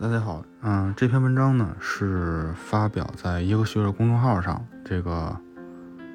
[0.00, 5.36] 大家好，嗯，这篇文章呢是发表在耶和学者公众号上，这个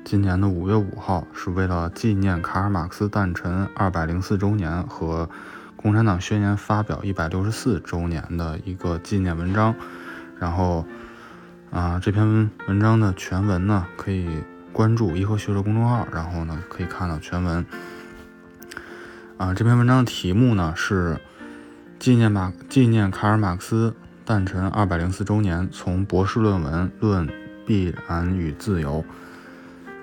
[0.06, 5.30] 今年的五月五号，是为了纪念卡尔马克思诞辰二百零四周年和
[5.76, 9.76] 共产党宣言发表一百六十四周年的一个纪念文章。
[10.40, 10.86] 然后，
[11.70, 14.30] 啊，这篇文章的全文呢，可以
[14.72, 17.66] 关注耶和学者公众号，然后呢可以看到全文。
[19.36, 21.20] 啊，这篇文章的题目呢是。
[22.04, 27.30] 纪念马纪念卡尔马克思诞辰二百零四周年，从博士论文论
[27.66, 29.06] 必然与自由。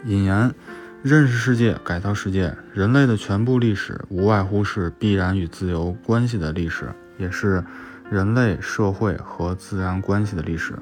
[0.06, 0.54] 引言：
[1.02, 2.56] 认识世界，改造世界。
[2.72, 7.62] 人类的全部历史无外乎是必然与自由关系的历史，也是
[8.10, 10.72] 人类社会和自然关系的历史。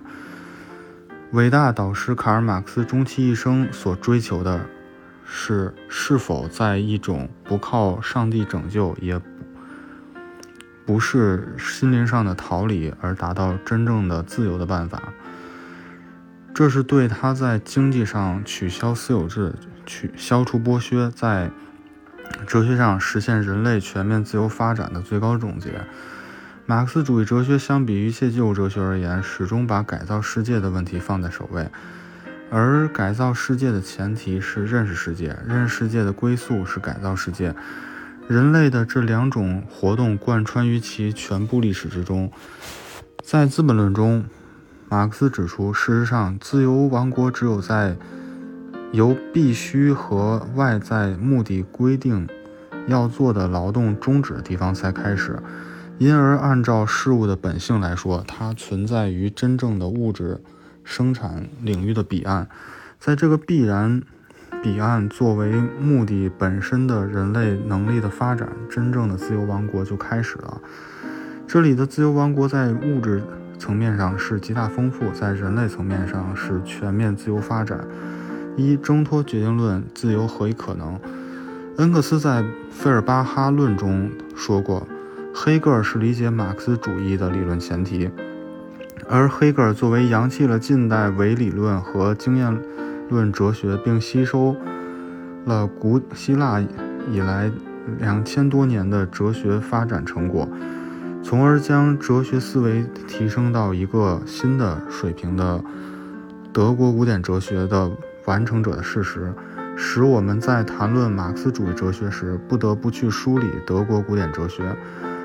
[1.33, 4.65] 伟大导师卡尔马克思终其一生所追求的
[5.27, 9.21] 是，是否在一种不靠上帝拯救也。
[10.89, 15.13] 不是心灵上的逃离而达到真正的自由的办法，
[16.55, 19.53] 这是对他在经济上取消私有制、
[19.85, 21.51] 取消除剥削，在
[22.47, 25.85] 哲学上实现人类全面自由发展的最高总结。
[26.65, 31.69] 马克思主义哲学相比于一切旧哲学而言，始终把改造世界的问题放在首位，
[32.51, 37.55] 而改造世界的前提是认识世界，认识世界的归宿是改造世界。
[38.29, 42.31] 人类的这两种活动贯穿于其全部历史之中。
[43.23, 44.27] 在《资本论》中，
[44.91, 47.97] 马克思指出，事实上，自由王国只有在
[48.93, 52.29] 由必须和外在目的规定
[52.87, 55.43] 要做的劳动终止的地方才开始。
[55.97, 60.43] 因而，按照事物的本性来说，它存在于真正的物质
[60.85, 62.47] 生产领域的彼岸。
[62.99, 64.03] 在这个必然。
[64.63, 70.61] 彼岸作为目的本身的人类能力的发展，真正的自由王国就开始了。
[71.47, 73.23] 这里的自由王国在物质
[73.59, 77.87] 层面上是极大丰富，在人类层面上是全面自由发展。
[78.57, 80.99] 一挣脱决定论，自由何以可能？
[81.77, 84.87] 恩格斯在《费尔巴哈论》中说过，
[85.33, 88.11] 黑格尔是理解马克思主义的理论前提，
[89.09, 92.61] 而黑格尔作为扬弃了近代唯理论和经验。
[93.09, 94.57] 论哲学，并吸收
[95.45, 96.61] 了古希腊
[97.11, 97.51] 以来
[97.99, 100.49] 两千多年的哲学发展成果，
[101.23, 105.63] 从而将哲学思维提升到一个新的水平的
[106.53, 107.91] 德国古典哲学的
[108.27, 109.33] 完成者的事实，
[109.77, 114.77] 使我们在谈论马克思主义哲学时，不得不去梳理德国古典哲学。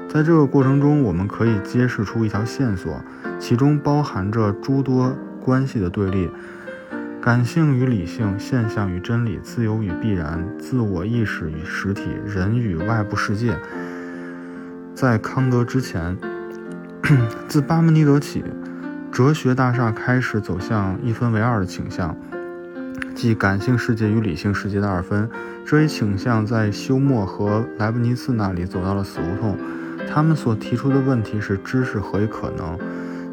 [0.07, 3.01] 在这个过程中，我们可以揭示出一条线索，
[3.39, 6.29] 其中包含着诸多关系的对立。
[7.23, 13.57] 感性与理性，现象与真理，自由与必然，自我意识与实体，人与外部世界。
[14.94, 16.17] 在康德之前，
[17.47, 18.44] 自巴门尼德起，
[19.09, 22.13] 哲学大厦开始走向一分为二的倾向，
[23.16, 25.29] 即感性世界与理性世界的二分。
[25.66, 29.57] 这一倾向在休谟和莱布尼茨那里走到了死胡同。
[30.13, 32.78] 他们所提出的问题是：知识何以可能？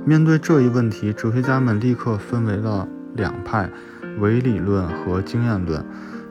[0.05, 2.87] 面对这一问题，哲学家们立刻分为了。
[3.15, 3.69] 两派，
[4.19, 5.85] 唯理论和经验论。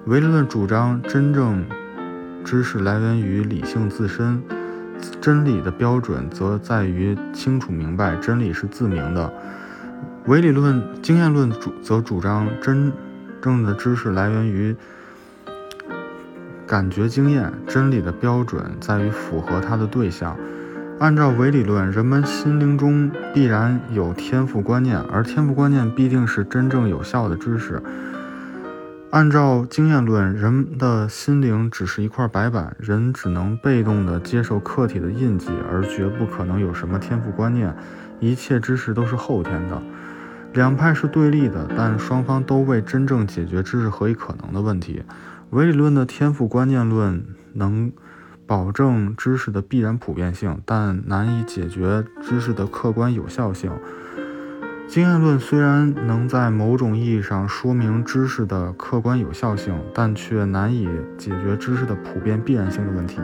[0.06, 1.66] 唯理论主张真正
[2.44, 4.42] 知识来源于理性自身，
[5.22, 9.32] 真理的标准则在于清楚明白，真理是自明的。
[10.26, 12.92] 唯理论、经验论主则主张真
[13.42, 14.76] 正的知识来源于
[16.66, 20.38] 感觉经验，真理的标准在于符合它的对象。
[21.00, 27.82] 按照唯理论，人们心灵中必然有天赋观念，而天赋观念必定是真正有效的知识。
[29.10, 37.74] 按照经验论，人的心灵只是一块白板，人只能被动地接受客体的印记，而绝不可能有什么天赋观念。
[38.20, 39.82] 一切知识都是后天的。
[40.52, 45.04] 两派是对立的，但双方都为真正解决知识何以可能的问题。
[45.52, 47.24] 唯理论的天赋观念论
[47.54, 47.94] 能。
[48.50, 53.72] 保证知识的必然普遍性，但难以解决知识的客观有效性。
[54.88, 63.20] 经验论虽然能在某种意义上说明知识的客观有效性，但却难以解决知识的普遍必然性的问题。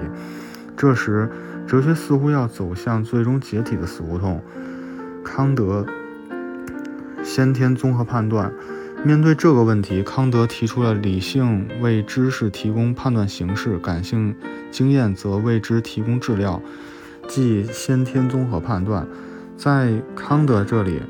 [0.77, 1.27] 这时，
[1.65, 4.39] 哲学似乎要走向最终解体的死胡同。
[5.23, 5.83] 康德
[7.23, 8.53] 先天综合判断。
[9.05, 14.35] 面对这个问题，康德提出了理性为知识提供判断形式，感性
[14.71, 16.59] 经验则为之提供质料，
[17.27, 19.07] 即先天综合判断。
[19.55, 21.03] 在康德这里，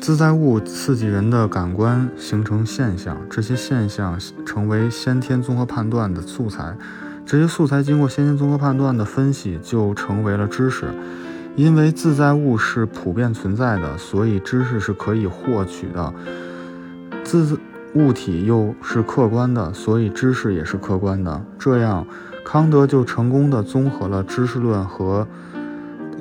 [0.00, 6.76] 自在物刺激人的感官，形成现象，这些现象成为先天综合判断的素材。
[7.24, 10.86] 这些素材经过先天综合判断的分析，就成为了知识。
[11.56, 16.12] 因为自在物是普遍存在的，所以知识是可以获取的。
[17.22, 17.58] 自
[17.94, 21.44] 物体又是客观的，所以知识也是客观的。
[21.58, 22.04] 这样，
[22.44, 25.26] 康德就成功的综合了知识论和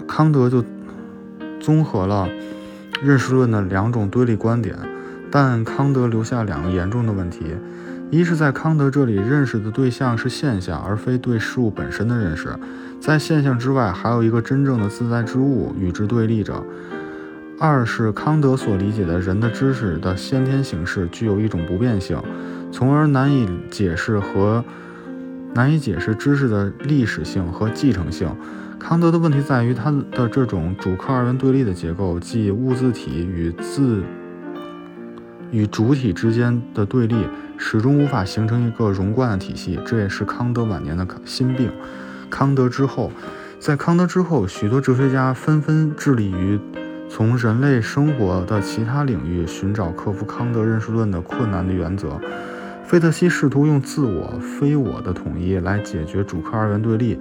[0.07, 0.63] 康德就
[1.59, 2.29] 综合了
[3.01, 4.77] 认识论的两种对立观点。
[5.31, 7.43] 但康德留下两个严重的问题：
[8.13, 12.55] 一是，在康德这里，认识的对象是现象，而非对事物本身的认识。
[12.99, 16.63] 在现象之外，还有一个真正的自在之物与之对立着。
[17.59, 22.21] 二是康德所理解的人的知识的先天形式具有一种不变性，
[22.71, 24.63] 从而难以解释和
[25.55, 28.29] 难以解释知识的历史性和继承性。
[28.77, 34.03] 康德的问题在于他的这种主客二元对立的结构，即物自体与自
[35.49, 37.15] 与主体之间的对立，
[37.57, 39.79] 始终无法形成一个融贯的体系。
[39.85, 41.71] 这也是康德晚年的心病。
[42.29, 43.11] 康德之后，
[43.59, 46.59] 在康德之后，许多哲学家纷纷致力于
[47.09, 52.19] 从人类生活的其他领域寻找克服康德认识论的困难的原则。
[52.83, 57.17] 费特西试图用自我非我的统一来解决主客二元对立，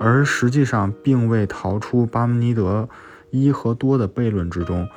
[0.00, 2.88] 而实际上并未逃出巴门尼德
[3.30, 4.88] 一和多的悖论之中。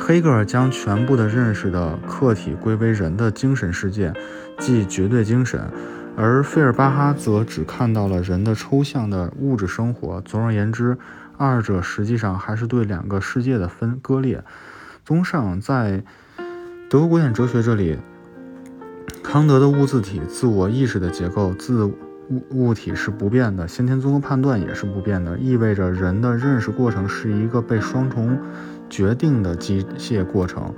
[0.00, 4.12] 黑格尔将全部的认识的客体归为人的精神世界，
[4.58, 5.60] 即绝对精神。
[6.16, 10.20] 而费尔巴哈则只看到了人的抽象的物质生活。
[10.22, 10.96] 总而言之，
[11.36, 14.42] 二者实际上还是对两个世界的分割裂。
[15.04, 16.02] 综上，在
[16.88, 17.98] 德国古典哲学这里，
[19.22, 21.94] 康德的物自体、自我意识的结构、自物
[22.50, 28.38] 物体是不变的，先天综合判断也是不变的，意味着人的认识过程是一个被双重
[28.88, 30.74] 决定的机械过程。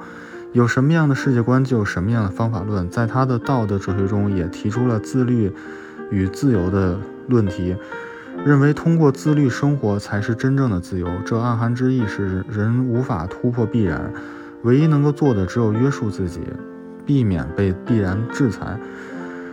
[0.52, 2.88] 有什么样的世界观，就有什么样的方法论。
[2.90, 5.52] 在他的道德哲学中，也提出了自律
[6.10, 6.98] 与自由的
[7.28, 7.76] 论题，
[8.44, 11.08] 认为通过自律生活才是真正的自由。
[11.24, 14.12] 这暗含之意是，人无法突破必然，
[14.62, 16.40] 唯一能够做的只有约束自己，
[17.06, 18.76] 避免被必然制裁。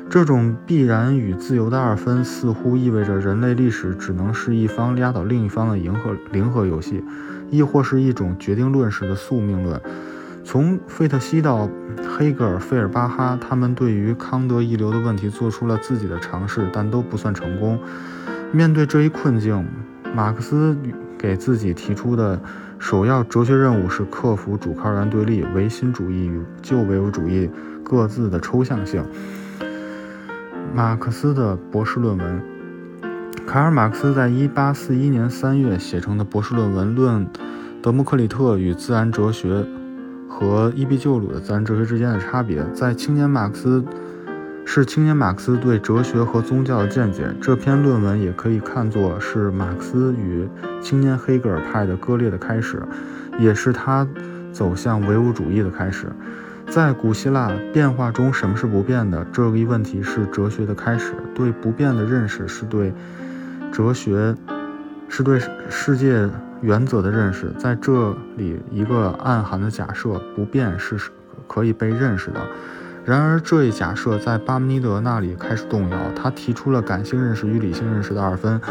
[0.10, 7.04] 这种必然与自由的二分，似乎意味着人类历史只能是一方压倒另一方的零和零和游戏，
[7.52, 9.80] 亦或是一种决定论式的宿命论。
[10.46, 11.70] 从费特西到
[12.18, 17.78] 黑格尔、费尔巴哈，他们对于康德遗留的问题做出了自己的尝试，但都不算成功。
[18.54, 19.68] 面对这一困境，
[20.16, 20.78] 马克思
[21.18, 22.40] 给自己提出的
[22.80, 27.50] 首要哲学任务是克服主客二元对立、唯心主义与旧唯物主义
[27.84, 29.04] 各自的抽象性。
[30.78, 32.40] 马克思的博士论文，
[33.48, 37.28] 卡尔·马克思在1841年3月写成的博士论文《论
[37.82, 39.56] 德谟克里特与自然哲学》。
[40.30, 43.84] 和伊壁鸠鲁的自然哲学之间的差别，在青年马克思
[44.66, 47.28] 是青年马克思对哲学和宗教的见解。
[47.42, 50.48] 这篇论文也可以看作是马克思与
[50.80, 52.84] 青年黑格尔派的割裂的开始，
[53.40, 54.08] 也是他
[54.52, 56.06] 走向唯物主义的开始。
[56.78, 59.26] 在古希腊变化中，什么是不变的？
[59.34, 61.16] 这个一问题是哲学的开始。
[61.34, 62.94] 对不变的认识是对
[63.72, 64.36] 哲学，
[65.10, 65.42] 是对
[65.72, 66.30] 世界。
[66.62, 71.00] 原则的认识，在这里一个暗含的假设：不变是
[71.48, 72.40] 可以被认识的。
[73.04, 75.98] 然而，这一假设在巴门尼德那里开始动摇。
[76.16, 78.62] 他提出了感性认识与理性认识的二分，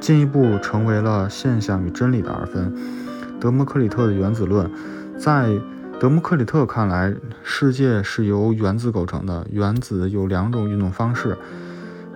[0.00, 2.74] 进一步成为了现象与真理的二分。
[3.38, 4.68] 德谟克里特的原子论，
[5.16, 5.48] 在
[6.02, 9.46] 德谟克里特看来，世界是由原子构成的。
[9.52, 11.38] 原子有两种运动方式：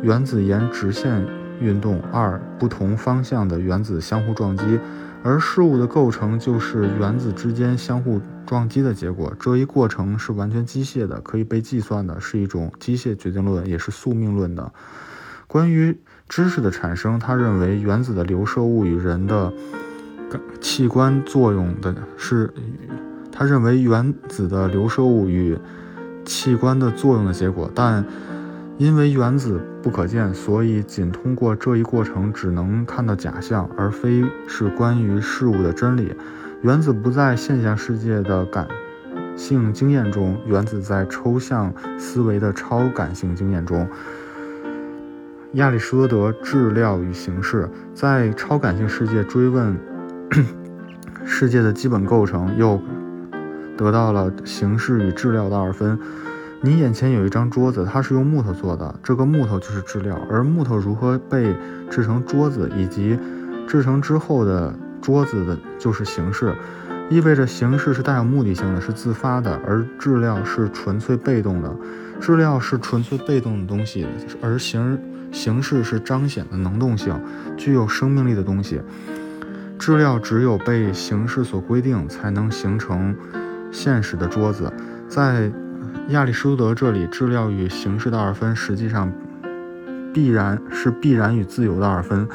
[0.03, 1.25] 原子沿直线
[1.61, 4.81] 运动；二不同方向的原子相互撞击。
[5.23, 14.73] 而事物的构成就是原子之间相互撞击的结果，这一过程是完全机械的，可以被计算的，是一种机械决定论，也是宿命论的。
[15.47, 15.97] 关于
[16.29, 19.53] 知识的产生，他认为原子的流射物与人的
[20.61, 22.53] 器官作用的是，
[23.37, 25.59] 他认为原子的流射物与
[26.25, 28.03] 器官的作用的结果，但。
[28.79, 36.15] 因为原子不可见，所以仅通过这一过程只能看到假象，而非是关于事物的真理。
[36.61, 38.69] 原子不在现象世界的感
[39.35, 43.89] 性经验中，原子在抽象思维的超感性经验中。
[45.55, 47.63] 亚里士多德《质料与形式》
[47.95, 49.75] 在超感性世界追问
[51.25, 52.79] 世界的基本构成，又
[53.77, 55.99] 得到了形式与质料的二分。
[56.63, 61.55] 你眼前有一张桌子，它是用木头做的，这个木头就是质料，而木头如何被
[61.91, 63.19] 制成桌子，以及
[63.69, 66.55] 制成之后的桌子的，就是形式，
[67.11, 71.71] 意味着形式是带有目的性的，是自发的，而质料是纯粹被动的。
[72.19, 74.07] 质料是纯粹被动的东西，
[74.41, 74.99] 而形
[75.31, 77.15] 形式是彰显的能动性，
[77.57, 78.81] 具有生命力的东西。
[79.79, 83.15] 质料只有被形式所规定，才能形成
[83.77, 84.73] 现实的桌子。
[85.07, 85.53] 在
[86.09, 89.13] 亚里士多德这里，质料与形式的二分实际上
[90.15, 92.27] 必然是必然与自由的二分。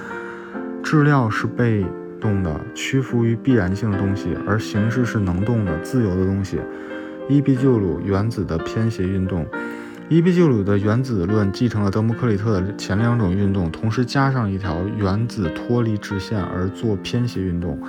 [0.83, 1.83] 质料是被
[2.19, 6.59] 动的，屈服于必然性的东西，而形式是能动的、自由的东西。
[7.27, 9.47] 伊壁鸠鲁原子的偏斜运动。
[10.09, 17.79] 伊壁鸠鲁的原子论继承了德谟克里特的前两种运动，同时加上一条原子脱离直线而做偏斜运动。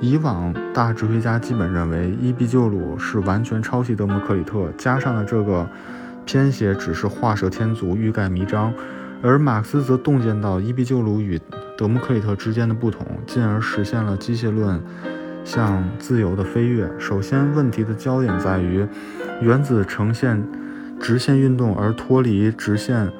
[0.00, 5.66] 以往大哲学家基本认为伊壁鸠鲁是完全抄袭德谟克里特，加上的这个
[6.24, 8.72] 偏斜只是画蛇添足、欲盖弥彰。
[9.22, 11.40] 而马克思则洞见到伊壁鸠鲁与
[11.76, 14.80] 德谟克里特之间的不同，进而实现了机械论
[15.44, 16.88] 向自由的飞跃。
[16.98, 18.86] 首先，问题的焦点在于
[19.40, 20.42] 原子呈现。
[20.98, 23.12] 直线运动而脱离直线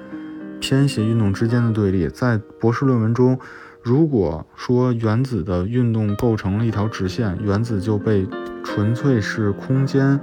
[0.60, 3.38] 偏斜运动之间的对立，在博士论文中，
[3.86, 8.26] 如果说原子的运动构成了一条直线，原子就被
[8.64, 10.18] 纯粹是空间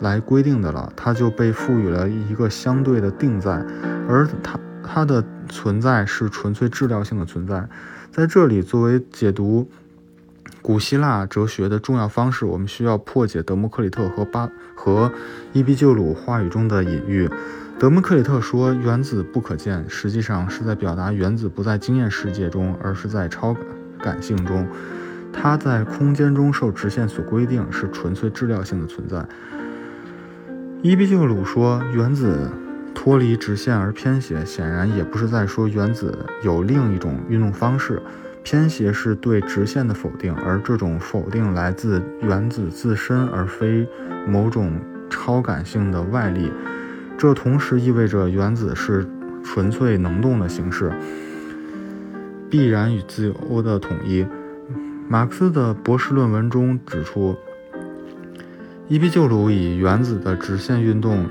[0.00, 3.52] 来规定的了，它就被赋予了一个相对的定在，
[4.08, 7.68] 而它它的存在是纯粹质料性的存在。
[8.10, 9.70] 在这里，作为解读。
[10.64, 15.12] 古希腊哲学的重要方式，我们需要破解德谟克里特和巴和
[15.52, 17.28] 伊壁鸠鲁话语中的隐喻。
[17.78, 23.54] 德谟克里特说原子不可见，实际上是在表达原子不在经验世界中，而是在超
[23.98, 24.66] 感性中。
[25.34, 29.22] 它在空间中受直线所规定，是纯粹质料性的存在。
[30.80, 32.50] 伊壁鸠鲁说原子
[32.94, 38.00] 脱离直线而偏斜，显然也不是在说原子有另一种运动方式。
[38.44, 43.88] 偏斜是对直线的否定，而这种否定来自原子自身，而非
[44.28, 44.70] 某种
[45.08, 46.52] 超感性的外力。
[47.16, 49.06] 这同时意味着原子是
[49.42, 50.92] 纯粹能动的形式，
[52.50, 54.26] 必然与自由的统一。
[55.08, 57.34] 马克思的博士论文中指出，
[58.88, 61.26] 伊壁鸠鲁以原子的直线运动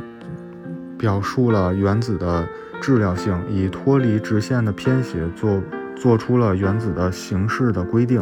[0.97, 2.47] 表述了原子的
[2.81, 5.61] 质量性，以脱离直线的偏斜做。
[6.03, 8.21] 做出了原子的形式的规定，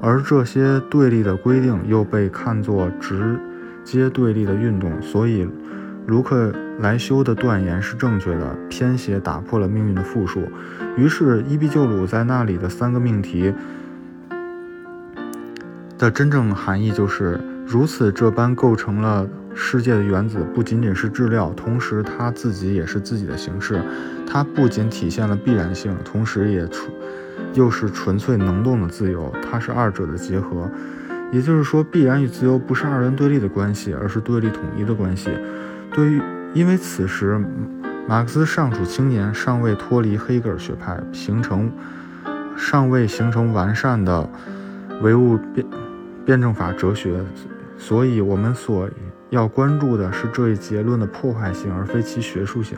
[0.00, 3.38] 而这些对立的规定又被看作直
[3.84, 5.48] 接对立的运动，所以
[6.08, 8.56] 卢克莱修的断言是正确的。
[8.68, 10.40] 偏斜打破了命运的复数，
[10.96, 13.54] 于是伊壁鸠鲁在那里的三个命题
[15.96, 19.28] 的真正含义就是如此这般构成了。
[19.54, 23.82] 世界的原子不仅仅是质料，同时它自己也是自己的形式。
[24.26, 26.90] 它不仅体现了必然性，同时也出
[27.54, 29.32] 又是纯粹能动的自由。
[29.42, 30.70] 它是二者的结合。
[31.32, 35.30] 也就是说，必然与自由不是二元对立的关系，而是对立统一的关系。
[35.92, 36.20] 对于，
[36.52, 37.40] 因为此时
[38.06, 41.70] 马克思尚处青年，尚未脱离黑格尔学派，形成
[42.56, 44.28] 尚未形成完善的
[45.00, 45.66] 唯物辩
[46.24, 47.20] 辩证法哲学，
[47.78, 48.88] 所以我们所。
[49.30, 52.76] 要关注的是这一结论的破坏性，而非其学术性。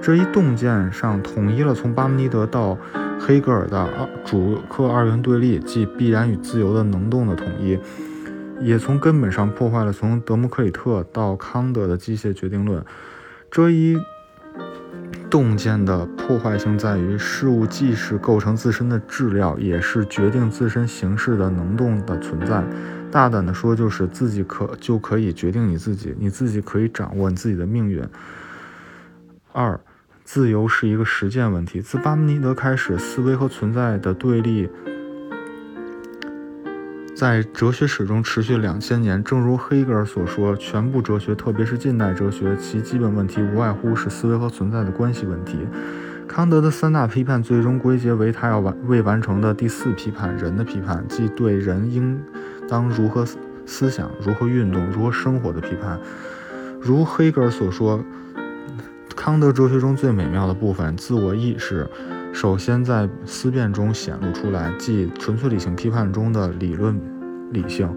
[0.00, 2.78] 这一洞见上统一了从巴门尼德到
[3.24, 7.78] 黑格尔的二主客二元对立，即必然与自由的能动的统一，
[8.60, 12.84] 也从根本上破坏了从德谟克里特到康德的机械决定论。
[13.48, 13.96] 这一
[15.30, 22.64] 洞见的破坏性在于，事物既是构成自身的质料，也是决定自身形式的能动的存在。
[23.10, 28.02] 大胆的说，就是自己可就可以决定你自己，你自己可以掌握你自己的命运。
[29.52, 29.78] 二，
[30.24, 31.80] 自由是一个实践问题。
[31.80, 34.68] 自巴门尼德开始，思维和存在的对立
[37.14, 39.22] 在哲学史中持续两千年。
[39.22, 45.58] 正如黑格尔所说，全部哲学，特别是近代哲学，其基本问题无外乎是思维和存在的关系问题。
[46.28, 52.18] 康德的三大批判最终归结为他要完未完成的第四批判——人的批判，即对人应。
[52.68, 53.26] 当如何
[53.66, 56.00] 思想、如何运动、如何生活的批判，
[56.80, 58.02] 如黑格尔所说，
[59.24, 61.88] 康德哲学中最美妙的部分——自我意识，
[62.32, 67.00] 首先在思辨中显露出来，即纯粹理性批判中的理论
[67.52, 67.88] 理性。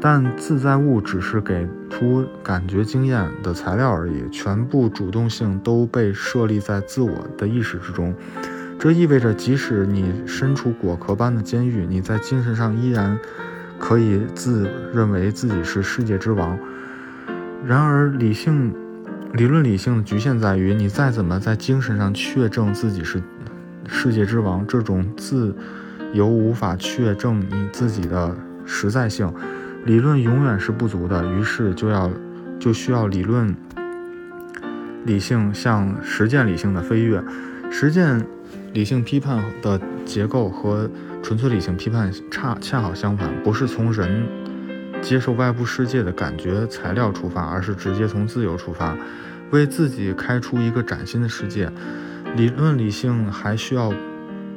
[0.00, 8.14] 但自在物只是给出感觉经验的材料而已，全部主动性都被设立在自我的意识之中。
[8.78, 13.18] 这意味着，即使你身处果壳般的监狱，你在精神上依然。
[13.78, 16.58] 可以自认为自己是世界之王，
[17.66, 18.74] 然而理性
[19.34, 23.22] 理论理性的局限在于，你再怎么在精神上确证自己是
[23.86, 25.54] 世界之王，这种自
[26.14, 29.32] 由无法确证你自己的实在性，
[29.84, 31.24] 理论永远是不足的。
[31.34, 32.10] 于是就要
[32.58, 33.54] 就需要理论
[35.04, 37.22] 理性向实践理性的飞跃，
[37.70, 38.26] 实践
[38.72, 40.88] 理性批判的结构和
[41.22, 44.26] 纯粹理性批判恰恰好相反，不是从人
[45.02, 48.96] 接受外部世界的感觉材料出发，而是直接从自由出发，
[49.50, 51.70] 为自己开出一个崭新的世界。
[52.36, 53.92] 理论理性还需要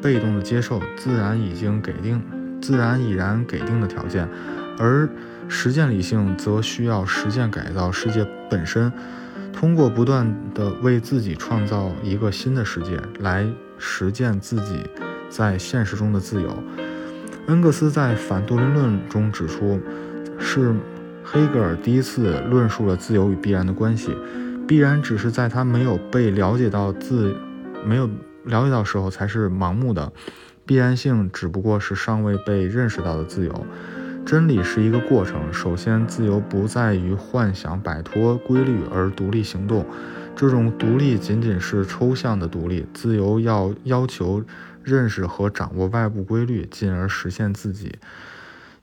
[0.01, 2.21] 被动的接受自然已经给定、
[2.61, 4.27] 自然已然给定的条件，
[4.77, 5.07] 而
[5.47, 8.91] 实践理性则需要实践改造世界本身。
[9.51, 14.83] 通过不断的为自己创造一个新的世界，来实践自己
[15.29, 16.63] 在现实中的自由。
[17.47, 19.81] 恩格斯在《反多林论》中指出，
[20.39, 20.73] 是
[21.23, 24.15] 黑格尔第一次论述了自由与必然的关系。
[24.67, 27.35] 必然只是在他没有被了解到自
[27.85, 28.07] 没有
[28.45, 30.11] 了解到时候才是盲目的，
[30.65, 33.65] 必然性只不过是尚未被认识到的自由。
[34.25, 35.51] 真理是一个过程。
[35.51, 39.83] 首先，自由不在于幻想摆脱规律而独立行动，
[40.35, 42.85] 这种独立仅仅是抽象的独立。
[42.93, 44.43] 自由要要求
[44.83, 47.95] 认识和掌握外部规律，进而实现自己。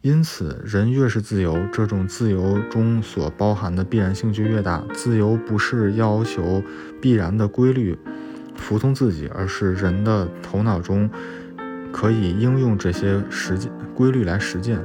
[0.07, 4.81] 因此，人越是自由，这种自由中所包含的必然性就越大。
[4.95, 6.63] 自由不是要求
[7.03, 7.99] 必然的规律
[8.55, 11.11] 服从自己，而是人的头脑中
[11.91, 14.79] 可以应用这些实践规律来实践。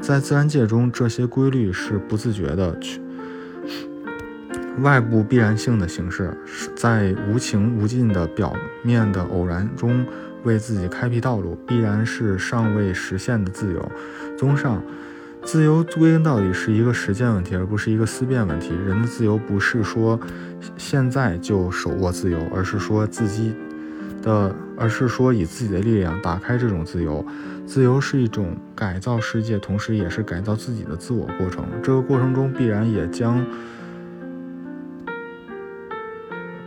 [0.00, 3.00] 在自然界中，这些规律是不自觉的去，
[4.80, 6.36] 外部必然性的形式，
[6.74, 8.52] 在无情无尽的表
[8.82, 10.04] 面的偶然中
[10.42, 13.92] 为自己开辟道路，必然是尚未实现的自由。
[14.44, 14.82] 综上，
[15.42, 18.74] 自由归根到底是一个实践问题，而不是一个思辨问题。
[18.74, 20.20] 人的自由不是说
[20.76, 23.54] 现在就手握自由，而是说自己
[24.22, 27.24] 的，而是说以自己的力量打开这种自由。
[27.66, 31.64] 自由是一种改造世界，同时也是改造自己的自我过程。
[31.82, 33.42] 这个过程中必然也将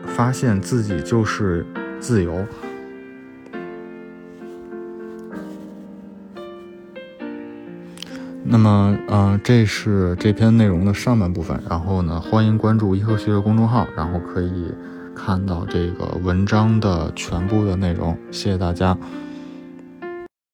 [0.07, 1.63] 发现自己就是
[1.99, 2.43] 自由。
[8.49, 11.61] 那么，嗯，这是这篇内容的上半部分。
[11.69, 14.71] 然后呢，欢迎关注颐和学的公众号，然后可以
[15.13, 18.17] 看到这个文章的全部的内容。
[18.31, 18.97] 谢谢大家。